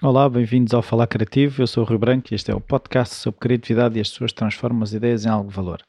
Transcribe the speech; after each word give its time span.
Olá, 0.00 0.28
bem-vindos 0.28 0.72
ao 0.74 0.80
Falar 0.80 1.08
Criativo. 1.08 1.60
Eu 1.60 1.66
sou 1.66 1.82
o 1.82 1.86
Rui 1.86 1.98
Branco 1.98 2.28
e 2.30 2.36
este 2.36 2.52
é 2.52 2.54
o 2.54 2.60
podcast 2.60 3.16
sobre 3.16 3.40
criatividade 3.40 3.98
e 3.98 4.00
as 4.00 4.08
pessoas 4.08 4.32
transformam 4.32 4.84
as 4.84 4.92
ideias 4.92 5.26
em 5.26 5.28
algo 5.28 5.48
de 5.50 5.56
valor. 5.56 5.82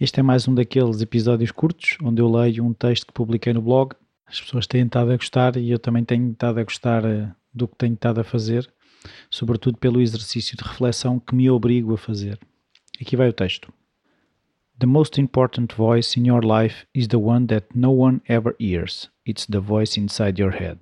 Este 0.00 0.20
é 0.20 0.22
mais 0.22 0.48
um 0.48 0.54
daqueles 0.54 1.02
episódios 1.02 1.50
curtos 1.50 1.98
onde 2.02 2.22
eu 2.22 2.30
leio 2.30 2.64
um 2.64 2.72
texto 2.72 3.06
que 3.06 3.12
publiquei 3.12 3.52
no 3.52 3.60
blog. 3.60 3.94
As 4.26 4.40
pessoas 4.40 4.66
têm 4.66 4.86
estado 4.86 5.10
a 5.12 5.16
gostar 5.18 5.58
e 5.58 5.70
eu 5.70 5.78
também 5.78 6.02
tenho 6.02 6.32
estado 6.32 6.60
a 6.60 6.64
gostar 6.64 7.04
eh, 7.04 7.30
do 7.52 7.68
que 7.68 7.76
tenho 7.76 7.92
estado 7.92 8.22
a 8.22 8.24
fazer, 8.24 8.66
sobretudo 9.30 9.76
pelo 9.76 10.00
exercício 10.00 10.56
de 10.56 10.64
reflexão 10.64 11.20
que 11.20 11.34
me 11.34 11.50
obrigo 11.50 11.92
a 11.92 11.98
fazer. 11.98 12.38
Aqui 12.98 13.16
vai 13.16 13.28
o 13.28 13.34
texto. 13.34 13.70
The 14.78 14.86
most 14.86 15.20
important 15.20 15.74
voice 15.76 16.18
in 16.18 16.26
your 16.26 16.42
life 16.42 16.86
is 16.94 17.06
the 17.06 17.18
one 17.18 17.46
that 17.48 17.66
no 17.74 17.90
one 17.90 18.22
ever 18.26 18.56
hears. 18.58 19.10
It's 19.26 19.44
the 19.44 19.60
voice 19.60 20.00
inside 20.00 20.40
your 20.40 20.52
head. 20.52 20.78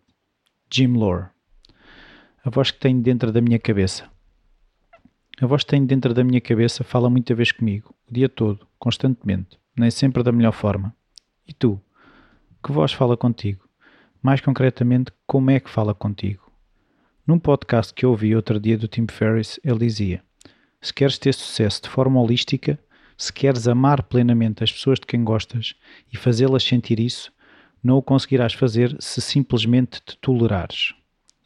Jim 0.71 0.95
Lore 0.95 1.33
a 2.49 2.51
voz 2.51 2.71
que 2.71 2.79
tenho 2.79 3.03
dentro 3.03 3.31
da 3.31 3.43
minha 3.43 3.59
cabeça. 3.59 4.09
A 5.39 5.47
voz 5.47 5.65
que 5.65 5.69
tenho 5.69 5.85
dentro 5.87 6.15
da 6.15 6.25
minha 6.25 6.41
cabeça 6.41 6.83
fala 6.83 7.11
muita 7.11 7.35
vez 7.35 7.53
comigo, 7.53 7.95
o 8.11 8.15
dia 8.15 8.27
todo, 8.27 8.67
constantemente, 8.79 9.59
nem 9.77 9.91
sempre 9.91 10.23
da 10.23 10.33
melhor 10.33 10.53
forma. 10.53 10.97
E 11.47 11.53
tu? 11.53 11.79
Que 12.65 12.73
voz 12.73 12.91
fala 12.91 13.19
contigo? 13.19 13.69
Mais 14.23 14.41
concretamente, 14.41 15.13
como 15.27 15.51
é 15.51 15.61
que 15.61 15.69
fala 15.69 15.95
contigo? 15.95 16.51
Num 17.27 17.39
podcast 17.39 17.93
que 17.93 18.07
ouvi 18.07 18.35
outro 18.35 18.59
dia 18.59 18.79
do 18.79 18.89
Tim 18.89 19.07
Ferriss, 19.07 19.61
ele 19.63 19.81
dizia: 19.81 20.25
Se 20.81 20.95
queres 20.95 21.19
ter 21.19 21.35
sucesso 21.35 21.83
de 21.83 21.91
forma 21.91 22.19
holística, 22.19 22.79
se 23.15 23.31
queres 23.31 23.69
amar 23.69 24.05
plenamente 24.05 24.65
as 24.65 24.73
pessoas 24.73 24.99
de 24.99 25.05
quem 25.05 25.23
gostas 25.23 25.75
e 26.11 26.17
fazê-las 26.17 26.65
sentir 26.65 26.99
isso, 26.99 27.31
não 27.85 27.99
o 27.99 28.03
conseguirás 28.03 28.55
fazer 28.55 28.97
se 29.01 29.21
simplesmente 29.21 30.01
te 30.01 30.17
tolerares. 30.17 30.95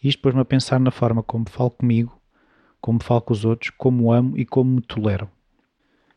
Isto 0.03 0.21
pôs-me 0.23 0.41
a 0.41 0.45
pensar 0.45 0.81
na 0.81 0.91
forma 0.91 1.23
como 1.23 1.49
falo 1.49 1.71
comigo, 1.71 2.21
como 2.81 3.03
falo 3.03 3.21
com 3.21 3.33
os 3.33 3.45
outros, 3.45 3.71
como 3.71 4.13
amo 4.13 4.37
e 4.37 4.45
como 4.45 4.77
me 4.77 4.81
tolero. 4.83 5.31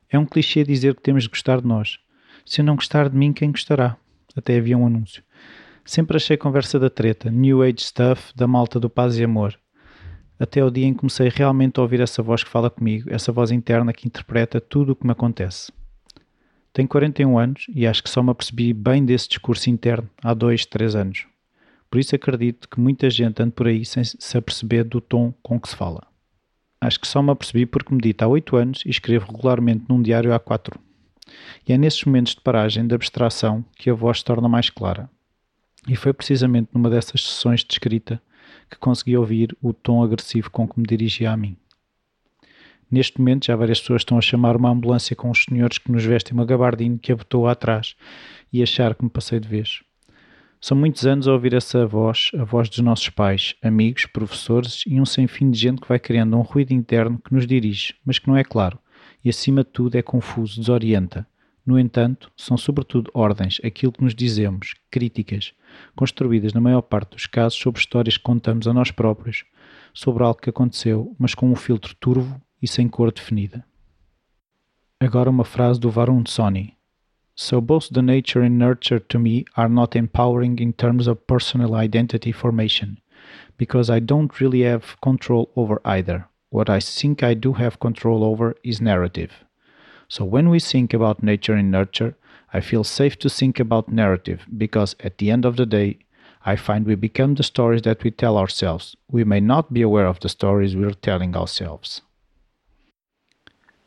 É 0.10 0.18
um 0.18 0.26
clichê 0.26 0.64
dizer 0.64 0.96
que 0.96 1.02
temos 1.02 1.24
de 1.24 1.30
gostar 1.30 1.62
de 1.62 1.68
nós. 1.68 2.00
Se 2.46 2.62
eu 2.62 2.66
não 2.66 2.76
gostar 2.76 3.10
de 3.10 3.18
mim, 3.18 3.32
quem 3.32 3.52
gostará? 3.52 3.98
Até 4.36 4.58
havia 4.58 4.78
um 4.78 4.88
anúncio. 4.88 5.24
Sempre 5.84 6.18
achei 6.18 6.36
conversa 6.36 6.80
da 6.80 6.90
treta, 6.90 7.30
New 7.30 7.62
Age 7.62 7.82
stuff, 7.82 8.34
da 8.36 8.48
malta 8.48 8.80
do 8.80 8.90
paz 8.90 9.18
e 9.18 9.24
amor. 9.24 9.58
Até 10.40 10.64
o 10.64 10.72
dia 10.72 10.86
em 10.86 10.94
que 10.94 11.00
comecei 11.00 11.30
realmente 11.30 11.80
a 11.80 11.84
ouvir 11.84 12.02
essa 12.02 12.24
voz 12.24 12.44
que 12.44 12.50
fala 12.50 12.70
comigo, 12.70 13.10
essa 13.14 13.32
voz 13.32 13.52
interna 13.52 13.94
que 13.94 14.08
interpreta 14.08 14.60
tudo 14.60 14.92
o 14.92 14.96
que 14.96 15.06
me 15.06 15.12
acontece. 15.12 15.72
Tenho 16.74 16.88
41 16.88 17.38
anos 17.38 17.68
e 17.74 17.88
acho 17.88 18.04
que 18.04 18.10
só 18.10 18.22
me 18.22 18.32
apercebi 18.32 18.74
bem 18.74 19.06
desse 19.06 19.30
discurso 19.30 19.70
interno 19.70 20.10
há 20.22 20.34
2, 20.34 20.66
3 20.66 20.96
anos. 20.96 21.35
Por 21.96 22.00
isso 22.02 22.14
acredito 22.14 22.68
que 22.68 22.78
muita 22.78 23.10
gente 23.10 23.42
anda 23.42 23.54
por 23.54 23.68
aí 23.68 23.86
sem 23.86 24.04
se 24.04 24.38
aperceber 24.38 24.84
do 24.84 25.00
tom 25.00 25.34
com 25.42 25.58
que 25.58 25.70
se 25.70 25.78
fala. 25.78 26.06
Acho 26.82 27.00
que 27.00 27.08
só 27.08 27.24
me 27.24 27.32
apercebi 27.32 27.66
porque 27.66 27.96
medito 27.96 28.26
há 28.26 28.28
8 28.28 28.58
anos 28.58 28.84
e 28.86 28.90
escrevo 28.90 29.32
regularmente 29.32 29.86
num 29.88 30.02
diário 30.02 30.34
há 30.34 30.38
4. 30.38 30.78
E 31.66 31.72
é 31.72 31.78
nesses 31.78 32.04
momentos 32.04 32.36
de 32.36 32.42
paragem, 32.42 32.86
de 32.86 32.94
abstração, 32.94 33.64
que 33.78 33.90
a 33.90 33.94
voz 33.94 34.18
se 34.18 34.26
torna 34.26 34.50
mais 34.50 34.70
clara. 34.70 35.10
E 35.88 35.96
foi 35.96 36.12
precisamente 36.12 36.68
numa 36.74 36.90
dessas 36.90 37.22
sessões 37.22 37.64
de 37.64 37.72
escrita 37.72 38.22
que 38.70 38.78
consegui 38.78 39.16
ouvir 39.16 39.56
o 39.62 39.72
tom 39.72 40.04
agressivo 40.04 40.52
com 40.52 40.68
que 40.68 40.78
me 40.78 40.86
dirigia 40.86 41.32
a 41.32 41.38
mim. 41.38 41.56
Neste 42.92 43.20
momento 43.20 43.46
já 43.46 43.56
várias 43.56 43.80
pessoas 43.80 44.02
estão 44.02 44.18
a 44.18 44.22
chamar 44.22 44.58
uma 44.58 44.70
ambulância 44.70 45.16
com 45.16 45.32
os 45.32 45.46
senhores 45.46 45.78
que 45.78 45.90
nos 45.90 46.04
vestem 46.04 46.34
uma 46.34 46.46
gabardine 46.46 47.00
que 47.00 47.14
abotou 47.14 47.48
atrás 47.48 47.96
e 48.52 48.62
achar 48.62 48.96
que 48.96 49.04
me 49.06 49.10
passei 49.10 49.40
de 49.40 49.48
vez. 49.48 49.80
São 50.60 50.76
muitos 50.76 51.06
anos 51.06 51.28
a 51.28 51.34
ouvir 51.34 51.54
essa 51.54 51.86
voz, 51.86 52.32
a 52.38 52.44
voz 52.44 52.70
dos 52.70 52.80
nossos 52.80 53.10
pais, 53.10 53.56
amigos, 53.62 54.06
professores 54.06 54.84
e 54.88 55.00
um 55.00 55.06
sem 55.06 55.28
fim 55.28 55.52
de 55.52 55.60
gente 55.60 55.82
que 55.82 55.88
vai 55.88 56.00
criando 56.00 56.36
um 56.38 56.42
ruído 56.42 56.74
interno 56.74 57.20
que 57.20 57.34
nos 57.34 57.46
dirige, 57.46 57.94
mas 58.06 58.18
que 58.18 58.28
não 58.28 58.36
é 58.36 58.44
claro 58.44 58.80
e, 59.26 59.30
acima 59.30 59.64
de 59.64 59.72
tudo, 59.72 59.98
é 59.98 60.04
confuso, 60.04 60.60
desorienta. 60.60 61.28
No 61.66 61.80
entanto, 61.80 62.32
são 62.38 62.56
sobretudo 62.56 63.10
ordens, 63.12 63.60
aquilo 63.64 63.92
que 63.92 64.04
nos 64.04 64.14
dizemos, 64.14 64.76
críticas, 64.92 65.52
construídas 65.96 66.54
na 66.54 66.62
maior 66.62 66.84
parte 66.84 67.16
dos 67.16 67.26
casos 67.26 67.58
sobre 67.58 67.80
histórias 67.80 68.18
que 68.18 68.24
contamos 68.24 68.68
a 68.68 68.74
nós 68.74 68.92
próprios, 68.92 69.44
sobre 69.92 70.24
algo 70.24 70.40
que 70.40 70.52
aconteceu, 70.52 71.16
mas 71.18 71.34
com 71.34 71.50
um 71.50 71.56
filtro 71.56 71.96
turvo 71.96 72.40
e 72.62 72.68
sem 72.68 72.88
cor 72.88 73.12
definida. 73.12 73.66
Agora 75.00 75.30
uma 75.30 75.44
frase 75.44 75.80
do 75.80 75.90
Varun 75.90 76.24
Soni, 76.28 76.75
So 77.36 77.60
both 77.60 77.90
the 77.90 78.02
nature 78.02 78.42
and 78.42 78.58
nurture 78.58 79.00
to 79.00 79.20
me 79.20 79.46
are 79.58 79.70
not 79.70 79.96
empowering 79.96 80.60
in 80.60 80.74
terms 80.74 81.06
of 81.08 81.28
personal 81.28 81.76
identity 81.76 82.32
formation, 82.32 83.00
because 83.58 83.90
I 83.90 84.00
don't 84.00 84.40
really 84.40 84.62
have 84.62 85.00
control 85.02 85.52
over 85.56 85.82
either. 85.84 86.28
What 86.50 86.70
I 86.70 86.80
think 86.80 87.22
I 87.22 87.34
do 87.34 87.54
have 87.54 87.80
control 87.80 88.24
over 88.24 88.56
is 88.64 88.80
narrative. 88.80 89.44
So 90.08 90.24
when 90.24 90.50
we 90.50 90.60
think 90.60 90.94
about 90.94 91.24
nature 91.24 91.54
and 91.54 91.70
nurture, 91.70 92.16
I 92.54 92.62
feel 92.62 92.86
safe 92.86 93.20
to 93.20 93.30
think 93.30 93.60
about 93.60 93.90
narrative 93.90 94.46
because 94.58 94.96
at 95.02 95.18
the 95.18 95.30
end 95.30 95.44
of 95.44 95.58
the 95.58 95.66
day, 95.66 96.00
I 96.46 96.56
find 96.56 96.86
we 96.86 96.96
become 96.96 97.36
the 97.36 97.44
stories 97.44 97.82
that 97.82 98.04
we 98.04 98.12
tell 98.12 98.38
ourselves. 98.38 98.96
We 99.12 99.26
may 99.26 99.42
not 99.42 99.74
be 99.74 99.82
aware 99.82 100.06
of 100.06 100.20
the 100.20 100.30
stories 100.30 100.76
we're 100.76 100.94
telling 100.94 101.36
ourselves. 101.36 102.02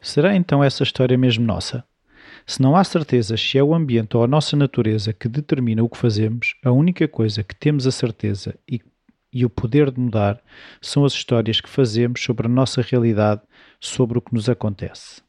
Será 0.03 0.34
então 0.37 0.62
essa 0.62 0.82
história 0.82 1.16
mesmo 1.16 1.44
nossa? 1.47 1.88
Se 2.48 2.62
não 2.62 2.75
há 2.75 2.82
certezas 2.82 3.38
se 3.42 3.59
é 3.59 3.62
o 3.62 3.75
ambiente 3.75 4.16
ou 4.16 4.25
a 4.25 4.26
nossa 4.26 4.56
natureza 4.56 5.12
que 5.12 5.28
determina 5.28 5.84
o 5.84 5.88
que 5.88 5.98
fazemos, 5.98 6.54
a 6.64 6.70
única 6.70 7.06
coisa 7.06 7.44
que 7.44 7.54
temos 7.54 7.86
a 7.86 7.91
certeza 7.91 8.59
e, 8.66 8.81
e 9.31 9.44
o 9.44 9.50
poder 9.50 9.91
de 9.91 10.00
mudar 10.00 10.41
são 10.81 11.04
as 11.04 11.12
histórias 11.12 11.60
que 11.60 11.69
fazemos 11.69 12.22
sobre 12.22 12.47
a 12.47 12.50
nossa 12.50 12.81
realidade, 12.81 13.42
sobre 13.78 14.16
o 14.16 14.22
que 14.22 14.32
nos 14.32 14.48
acontece. 14.48 15.20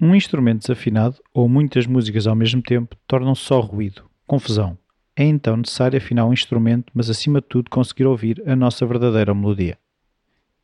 Um 0.00 0.14
instrumento 0.14 0.60
desafinado 0.60 1.16
ou 1.34 1.48
muitas 1.48 1.84
músicas 1.84 2.28
ao 2.28 2.36
mesmo 2.36 2.62
tempo 2.62 2.94
tornam 3.08 3.34
só 3.34 3.58
ruído, 3.58 4.08
confusão. 4.24 4.78
É 5.16 5.24
então 5.24 5.56
necessário 5.56 5.98
afinar 5.98 6.26
o 6.26 6.28
um 6.28 6.32
instrumento, 6.32 6.92
mas 6.94 7.10
acima 7.10 7.40
de 7.40 7.48
tudo 7.48 7.68
conseguir 7.70 8.04
ouvir 8.04 8.40
a 8.46 8.54
nossa 8.54 8.86
verdadeira 8.86 9.34
melodia. 9.34 9.76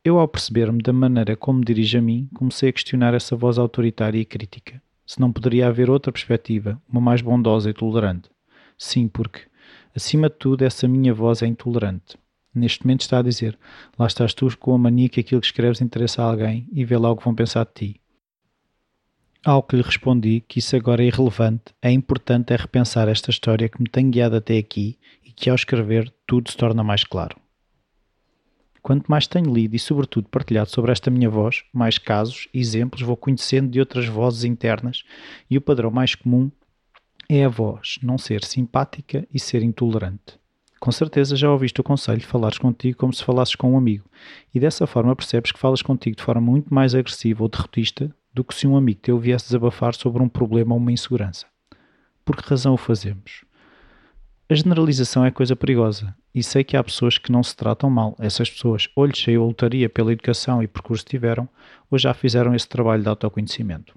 Eu, 0.04 0.20
ao 0.20 0.28
perceber-me 0.28 0.80
da 0.80 0.92
maneira 0.92 1.36
como 1.36 1.58
me 1.58 1.64
dirige 1.64 1.98
a 1.98 2.00
mim, 2.00 2.28
comecei 2.32 2.68
a 2.68 2.72
questionar 2.72 3.14
essa 3.14 3.34
voz 3.34 3.58
autoritária 3.58 4.20
e 4.20 4.24
crítica 4.24 4.80
se 5.10 5.20
não 5.20 5.32
poderia 5.32 5.66
haver 5.66 5.90
outra 5.90 6.12
perspectiva, 6.12 6.80
uma 6.88 7.00
mais 7.00 7.20
bondosa 7.20 7.68
e 7.68 7.74
tolerante. 7.74 8.30
Sim, 8.78 9.08
porque, 9.08 9.40
acima 9.92 10.28
de 10.28 10.36
tudo, 10.36 10.62
essa 10.62 10.86
minha 10.86 11.12
voz 11.12 11.42
é 11.42 11.48
intolerante. 11.48 12.16
Neste 12.54 12.86
momento 12.86 13.00
está 13.00 13.18
a 13.18 13.22
dizer: 13.22 13.58
lá 13.98 14.06
estás 14.06 14.32
tu 14.32 14.56
com 14.56 14.72
a 14.72 14.78
mania 14.78 15.08
que 15.08 15.18
aquilo 15.18 15.40
que 15.40 15.48
escreves 15.48 15.80
interessa 15.80 16.22
a 16.22 16.26
alguém 16.26 16.68
e 16.72 16.84
vê 16.84 16.96
lá 16.96 17.10
o 17.10 17.16
que 17.16 17.24
vão 17.24 17.34
pensar 17.34 17.64
de 17.64 17.72
ti. 17.74 18.00
Ao 19.44 19.64
que 19.64 19.74
lhe 19.74 19.82
respondi 19.82 20.44
que 20.46 20.60
isso 20.60 20.76
agora 20.76 21.02
é 21.02 21.06
irrelevante, 21.06 21.74
é 21.82 21.90
importante 21.90 22.52
é 22.52 22.56
repensar 22.56 23.08
esta 23.08 23.30
história 23.30 23.68
que 23.68 23.82
me 23.82 23.88
tem 23.88 24.12
guiado 24.12 24.36
até 24.36 24.58
aqui 24.58 24.96
e 25.24 25.32
que 25.32 25.50
ao 25.50 25.56
escrever 25.56 26.14
tudo 26.24 26.52
se 26.52 26.56
torna 26.56 26.84
mais 26.84 27.02
claro. 27.02 27.36
Quanto 28.82 29.08
mais 29.08 29.26
tenho 29.26 29.52
lido 29.52 29.76
e, 29.76 29.78
sobretudo, 29.78 30.28
partilhado 30.28 30.70
sobre 30.70 30.90
esta 30.90 31.10
minha 31.10 31.28
voz, 31.28 31.62
mais 31.72 31.98
casos 31.98 32.48
e 32.52 32.60
exemplos 32.60 33.02
vou 33.02 33.16
conhecendo 33.16 33.68
de 33.68 33.78
outras 33.80 34.06
vozes 34.06 34.44
internas 34.44 35.04
e 35.48 35.58
o 35.58 35.60
padrão 35.60 35.90
mais 35.90 36.14
comum 36.14 36.50
é 37.28 37.44
a 37.44 37.48
voz 37.48 37.98
não 38.02 38.18
ser 38.18 38.42
simpática 38.42 39.26
e 39.32 39.38
ser 39.38 39.62
intolerante. 39.62 40.40
Com 40.80 40.90
certeza 40.90 41.36
já 41.36 41.50
ouviste 41.50 41.80
o 41.80 41.84
conselho 41.84 42.20
de 42.20 42.26
falares 42.26 42.56
contigo 42.56 42.96
como 42.96 43.12
se 43.12 43.22
falasses 43.22 43.54
com 43.54 43.72
um 43.72 43.76
amigo, 43.76 44.06
e 44.54 44.58
dessa 44.58 44.86
forma 44.86 45.14
percebes 45.14 45.52
que 45.52 45.58
falas 45.58 45.82
contigo 45.82 46.16
de 46.16 46.22
forma 46.22 46.40
muito 46.40 46.72
mais 46.72 46.94
agressiva 46.94 47.42
ou 47.42 47.48
derrotista 47.48 48.10
do 48.32 48.42
que 48.42 48.54
se 48.54 48.66
um 48.66 48.76
amigo 48.76 49.00
teu 49.00 49.18
viesse 49.18 49.44
desabafar 49.44 49.94
sobre 49.94 50.22
um 50.22 50.28
problema 50.28 50.72
ou 50.72 50.80
uma 50.80 50.90
insegurança. 50.90 51.46
Por 52.24 52.34
que 52.34 52.48
razão 52.48 52.72
o 52.72 52.78
fazemos? 52.78 53.44
A 54.50 54.54
generalização 54.56 55.24
é 55.24 55.30
coisa 55.30 55.54
perigosa 55.54 56.12
e 56.34 56.42
sei 56.42 56.64
que 56.64 56.76
há 56.76 56.82
pessoas 56.82 57.16
que 57.16 57.30
não 57.30 57.40
se 57.40 57.54
tratam 57.54 57.88
mal. 57.88 58.16
Essas 58.18 58.50
pessoas 58.50 58.88
ou 58.96 59.06
lhes 59.06 59.16
saiu 59.16 59.44
a 59.44 59.46
lotaria 59.46 59.88
pela 59.88 60.12
educação 60.12 60.60
e 60.60 60.66
percurso 60.66 61.04
que 61.04 61.10
tiveram 61.10 61.48
ou 61.88 61.96
já 61.96 62.12
fizeram 62.12 62.52
esse 62.52 62.68
trabalho 62.68 63.00
de 63.00 63.08
autoconhecimento. 63.08 63.96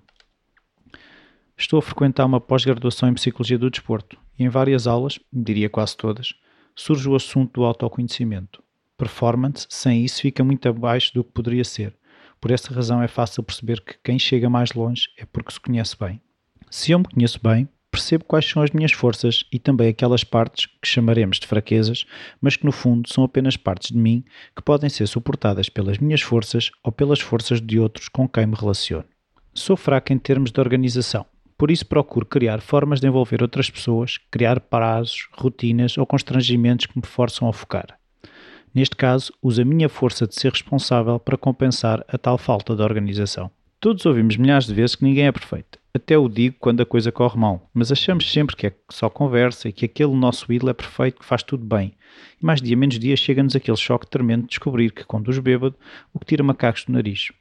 Estou 1.58 1.80
a 1.80 1.82
frequentar 1.82 2.28
uma 2.28 2.40
pós-graduação 2.40 3.10
em 3.10 3.16
Psicologia 3.16 3.58
do 3.58 3.72
Desporto 3.72 4.16
e 4.38 4.44
em 4.44 4.50
várias 4.50 4.86
aulas, 4.86 5.20
diria 5.34 5.72
quase 5.72 5.98
todas, 5.98 6.36
surge 6.76 7.10
o 7.10 7.16
assunto 7.16 7.54
do 7.54 7.66
autoconhecimento. 7.66 8.62
Performance, 8.96 9.66
sem 9.72 10.06
isso, 10.06 10.22
fica 10.22 10.44
muito 10.44 10.70
abaixo 10.70 11.16
do 11.16 11.24
que 11.24 11.32
poderia 11.32 11.64
ser. 11.64 11.98
Por 12.40 12.52
essa 12.52 12.72
razão 12.72 13.02
é 13.02 13.08
fácil 13.08 13.42
perceber 13.42 13.82
que 13.82 13.96
quem 14.04 14.20
chega 14.20 14.52
mais 14.52 14.72
longe 14.74 15.08
é 15.18 15.26
porque 15.26 15.52
se 15.52 15.60
conhece 15.60 15.98
bem. 16.00 16.22
Se 16.70 16.92
eu 16.92 17.00
me 17.00 17.06
conheço 17.06 17.40
bem, 17.42 17.68
percebo 17.94 18.26
quais 18.26 18.50
são 18.50 18.64
as 18.64 18.72
minhas 18.72 18.92
forças 18.92 19.44
e 19.52 19.60
também 19.60 19.88
aquelas 19.88 20.24
partes 20.24 20.66
que 20.66 20.88
chamaremos 20.88 21.40
de 21.40 21.46
fraquezas, 21.46 22.06
mas 22.42 22.56
que 22.56 22.66
no 22.66 22.72
fundo 22.72 23.08
são 23.08 23.24
apenas 23.24 23.56
partes 23.56 23.92
de 23.92 23.98
mim 23.98 24.24
que 24.56 24.64
podem 24.64 24.90
ser 24.90 25.08
suportadas 25.08 25.70
pelas 25.70 26.00
minhas 26.00 26.22
forças 26.22 26.72
ou 26.84 26.92
pelas 26.92 27.20
forças 27.20 27.62
de 27.62 27.80
outros 27.80 28.10
com 28.10 28.28
quem 28.28 28.48
me 28.48 28.56
relaciono. 28.56 29.06
Sou 29.54 29.78
fraco 29.78 30.12
em 30.12 30.18
termos 30.18 30.52
de 30.52 30.60
organização, 30.60 31.24
por 31.56 31.70
isso 31.70 31.86
procuro 31.86 32.26
criar 32.26 32.62
formas 32.62 33.00
de 33.00 33.08
envolver 33.08 33.44
outras 33.44 33.70
pessoas, 33.70 34.18
criar 34.32 34.60
prazos, 34.60 35.28
rotinas 35.32 35.96
ou 35.96 36.08
constrangimentos 36.08 36.88
que 36.88 36.98
me 36.98 37.06
forçam 37.06 37.48
a 37.48 37.54
focar. 37.54 38.00
Neste 38.74 38.96
caso, 38.96 39.32
uso 39.40 39.62
a 39.62 39.66
minha 39.66 39.88
força 39.88 40.26
de 40.26 40.34
ser 40.34 40.52
responsável 40.52 41.20
para 41.20 41.38
compensar 41.38 42.04
a 42.08 42.18
tal 42.18 42.40
falta 42.40 42.76
de 42.76 42.82
organização. 42.82 43.52
Todos 43.80 44.04
ouvimos 44.08 44.36
milhares 44.36 44.66
de 44.66 44.74
vezes 44.74 44.96
que 44.96 45.04
ninguém 45.04 45.28
é 45.28 45.32
perfeito. 45.32 45.83
Até 45.96 46.18
o 46.18 46.28
digo 46.28 46.56
quando 46.60 46.82
a 46.82 46.88
coisa 46.88 47.12
corre 47.12 47.40
mal, 47.40 47.70
mas 47.72 47.92
achamos 47.92 48.32
sempre 48.32 48.56
que 48.56 48.66
é 48.66 48.74
só 48.90 49.12
conversa 49.12 49.70
e 49.70 49.72
que 49.72 49.86
aquele 49.86 50.16
nosso 50.16 50.52
ídolo 50.52 50.72
é 50.72 50.74
perfeito, 50.74 51.20
que 51.20 51.26
faz 51.26 51.44
tudo 51.44 51.64
bem. 51.64 51.94
E 52.42 52.44
mais 52.44 52.60
dia 52.60 52.76
menos 52.76 52.98
dia 52.98 53.16
chega-nos 53.16 53.56
aquele 53.56 53.78
choque 53.78 54.10
tremendo 54.10 54.42
de 54.42 54.48
descobrir 54.48 54.92
que 54.92 55.04
conduz 55.04 55.38
bêbado, 55.38 55.76
o 56.12 56.18
que 56.18 56.26
tira 56.26 56.44
macacos 56.44 56.86
do 56.86 56.94
nariz. 56.94 57.32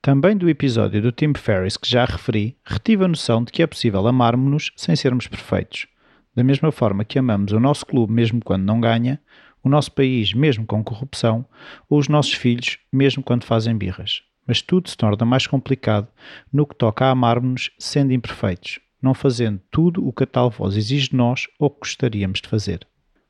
Também 0.00 0.36
do 0.36 0.48
episódio 0.48 1.02
do 1.02 1.10
Tim 1.10 1.32
Ferriss 1.34 1.76
que 1.76 1.90
já 1.90 2.04
referi, 2.04 2.56
retive 2.64 3.04
a 3.04 3.08
noção 3.08 3.42
de 3.42 3.50
que 3.50 3.60
é 3.60 3.66
possível 3.66 4.06
amarmos-nos 4.06 4.70
sem 4.76 4.94
sermos 4.94 5.26
perfeitos. 5.26 5.88
Da 6.32 6.44
mesma 6.44 6.70
forma 6.70 7.04
que 7.04 7.18
amamos 7.18 7.50
o 7.50 7.58
nosso 7.58 7.84
clube 7.84 8.12
mesmo 8.12 8.40
quando 8.40 8.62
não 8.62 8.80
ganha, 8.80 9.20
o 9.64 9.68
nosso 9.68 9.90
país 9.90 10.32
mesmo 10.32 10.64
com 10.64 10.84
corrupção, 10.84 11.44
ou 11.88 11.98
os 11.98 12.06
nossos 12.06 12.34
filhos 12.34 12.78
mesmo 12.92 13.20
quando 13.20 13.42
fazem 13.42 13.76
birras 13.76 14.22
mas 14.46 14.62
tudo 14.62 14.88
se 14.88 14.96
torna 14.96 15.24
mais 15.24 15.46
complicado 15.46 16.08
no 16.52 16.66
que 16.66 16.74
toca 16.74 17.06
a 17.06 17.10
amarmos-nos 17.10 17.70
sendo 17.78 18.12
imperfeitos, 18.12 18.80
não 19.00 19.14
fazendo 19.14 19.60
tudo 19.70 20.06
o 20.06 20.12
que 20.12 20.24
a 20.24 20.26
tal 20.26 20.50
voz 20.50 20.76
exige 20.76 21.10
de 21.10 21.16
nós 21.16 21.46
ou 21.58 21.70
que 21.70 21.80
gostaríamos 21.80 22.40
de 22.40 22.48
fazer. 22.48 22.86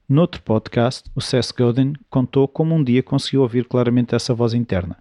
Noutro 0.08 0.42
podcast, 0.42 1.08
o 1.14 1.20
Seth 1.20 1.52
Godin 1.56 1.92
contou 2.10 2.48
como 2.48 2.74
um 2.74 2.82
dia 2.82 3.00
conseguiu 3.00 3.42
ouvir 3.42 3.64
claramente 3.64 4.12
essa 4.12 4.34
voz 4.34 4.54
interna, 4.54 4.96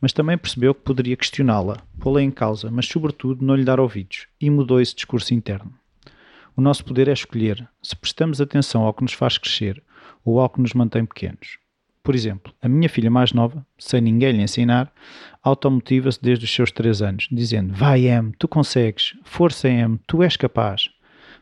mas 0.00 0.14
também 0.14 0.38
percebeu 0.38 0.74
que 0.74 0.80
poderia 0.80 1.14
questioná-la, 1.14 1.76
pô-la 2.00 2.22
em 2.22 2.30
causa, 2.30 2.70
mas 2.70 2.86
sobretudo 2.86 3.44
não 3.44 3.54
lhe 3.54 3.64
dar 3.64 3.78
ouvidos, 3.78 4.26
e 4.40 4.48
mudou 4.48 4.80
esse 4.80 4.94
discurso 4.94 5.34
interno. 5.34 5.74
O 6.56 6.62
nosso 6.62 6.82
poder 6.86 7.06
é 7.06 7.12
escolher 7.12 7.68
se 7.82 7.94
prestamos 7.94 8.40
atenção 8.40 8.84
ao 8.84 8.94
que 8.94 9.02
nos 9.02 9.12
faz 9.12 9.36
crescer 9.36 9.82
ou 10.24 10.40
ao 10.40 10.48
que 10.48 10.62
nos 10.62 10.72
mantém 10.72 11.04
pequenos. 11.04 11.58
Por 12.06 12.14
exemplo, 12.14 12.54
a 12.62 12.68
minha 12.68 12.88
filha 12.88 13.10
mais 13.10 13.32
nova, 13.32 13.66
sem 13.76 14.00
ninguém 14.00 14.30
lhe 14.30 14.40
ensinar, 14.40 14.92
automotiva-se 15.42 16.22
desde 16.22 16.44
os 16.44 16.54
seus 16.54 16.70
3 16.70 17.02
anos, 17.02 17.26
dizendo: 17.32 17.74
Vai, 17.74 18.06
Em, 18.06 18.30
tu 18.38 18.46
consegues, 18.46 19.16
força, 19.24 19.68
Em, 19.68 19.98
tu 20.06 20.22
és 20.22 20.36
capaz. 20.36 20.88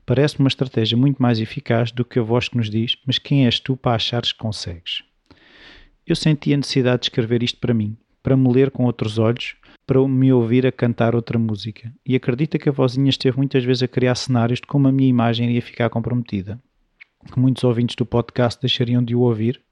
Parece-me 0.06 0.44
uma 0.44 0.48
estratégia 0.48 0.96
muito 0.96 1.20
mais 1.20 1.38
eficaz 1.38 1.92
do 1.92 2.02
que 2.02 2.18
a 2.18 2.22
voz 2.22 2.48
que 2.48 2.56
nos 2.56 2.70
diz: 2.70 2.96
Mas 3.06 3.18
quem 3.18 3.44
és 3.44 3.60
tu 3.60 3.76
para 3.76 3.96
achares 3.96 4.32
que 4.32 4.38
consegues? 4.38 5.02
Eu 6.06 6.16
senti 6.16 6.54
a 6.54 6.56
necessidade 6.56 7.00
de 7.00 7.06
escrever 7.08 7.42
isto 7.42 7.60
para 7.60 7.74
mim, 7.74 7.94
para 8.22 8.34
me 8.34 8.50
ler 8.50 8.70
com 8.70 8.86
outros 8.86 9.18
olhos, 9.18 9.56
para 9.86 10.00
me 10.08 10.32
ouvir 10.32 10.66
a 10.66 10.72
cantar 10.72 11.14
outra 11.14 11.38
música. 11.38 11.92
E 12.06 12.16
acredita 12.16 12.58
que 12.58 12.70
a 12.70 12.72
vozinha 12.72 13.10
esteve 13.10 13.36
muitas 13.36 13.62
vezes 13.62 13.82
a 13.82 13.88
criar 13.88 14.14
cenários 14.14 14.62
de 14.62 14.66
como 14.66 14.88
a 14.88 14.92
minha 14.92 15.10
imagem 15.10 15.46
iria 15.46 15.60
ficar 15.60 15.90
comprometida. 15.90 16.58
Que 17.30 17.38
muitos 17.38 17.62
ouvintes 17.64 17.96
do 17.96 18.06
podcast 18.06 18.58
deixariam 18.58 19.04
de 19.04 19.14
o 19.14 19.20
ouvir 19.20 19.62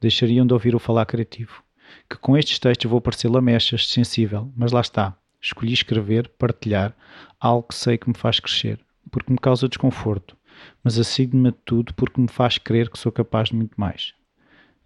deixariam 0.00 0.46
de 0.46 0.52
ouvir 0.52 0.74
o 0.74 0.78
falar 0.78 1.06
criativo. 1.06 1.62
Que 2.08 2.16
com 2.16 2.36
estes 2.36 2.58
textos 2.58 2.90
vou 2.90 3.00
parecer 3.00 3.28
lamechas, 3.28 3.88
sensível, 3.88 4.52
mas 4.56 4.72
lá 4.72 4.80
está. 4.80 5.16
Escolhi 5.40 5.72
escrever, 5.72 6.28
partilhar, 6.38 6.96
algo 7.40 7.68
que 7.68 7.74
sei 7.74 7.96
que 7.96 8.08
me 8.08 8.16
faz 8.16 8.40
crescer, 8.40 8.80
porque 9.10 9.32
me 9.32 9.38
causa 9.38 9.68
desconforto, 9.68 10.36
mas 10.82 10.98
assigno-me 10.98 11.50
a 11.50 11.54
tudo 11.64 11.94
porque 11.94 12.20
me 12.20 12.28
faz 12.28 12.58
crer 12.58 12.90
que 12.90 12.98
sou 12.98 13.12
capaz 13.12 13.48
de 13.50 13.56
muito 13.56 13.74
mais. 13.76 14.14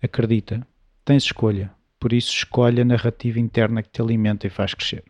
Acredita, 0.02 0.66
tens 1.04 1.24
escolha, 1.24 1.72
por 1.98 2.12
isso 2.12 2.32
escolhe 2.32 2.80
a 2.80 2.84
narrativa 2.84 3.40
interna 3.40 3.82
que 3.82 3.88
te 3.88 4.02
alimenta 4.02 4.46
e 4.46 4.50
faz 4.50 4.74
crescer. 4.74 5.04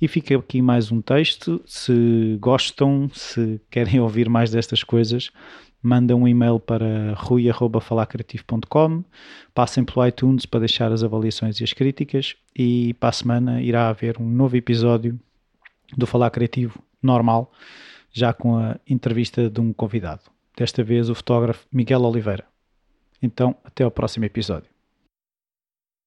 E 0.00 0.08
fica 0.08 0.36
aqui 0.36 0.62
mais 0.62 0.90
um 0.90 1.02
texto. 1.02 1.60
Se 1.66 2.38
gostam, 2.40 3.10
se 3.12 3.60
querem 3.70 4.00
ouvir 4.00 4.30
mais 4.30 4.50
destas 4.50 4.82
coisas, 4.82 5.30
manda 5.82 6.14
um 6.14 6.28
e-mail 6.28 6.60
para 6.60 7.14
rui.falacreativo.com, 7.14 9.04
passem 9.54 9.84
pelo 9.84 10.06
iTunes 10.06 10.46
para 10.46 10.60
deixar 10.60 10.92
as 10.92 11.02
avaliações 11.02 11.60
e 11.60 11.64
as 11.64 11.72
críticas 11.72 12.36
e 12.56 12.94
para 12.94 13.08
a 13.08 13.12
semana 13.12 13.62
irá 13.62 13.88
haver 13.88 14.18
um 14.18 14.28
novo 14.28 14.56
episódio 14.56 15.18
do 15.96 16.06
Falar 16.06 16.30
Criativo 16.30 16.82
normal, 17.02 17.52
já 18.12 18.32
com 18.32 18.56
a 18.56 18.76
entrevista 18.86 19.48
de 19.48 19.60
um 19.60 19.72
convidado. 19.72 20.22
Desta 20.56 20.84
vez 20.84 21.08
o 21.08 21.14
fotógrafo 21.14 21.66
Miguel 21.72 22.02
Oliveira. 22.02 22.44
Então, 23.22 23.56
até 23.64 23.84
ao 23.84 23.90
próximo 23.90 24.24
episódio. 24.24 24.79